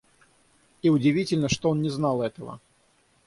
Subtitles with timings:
[0.81, 2.59] И удивительно, что он не знал этого.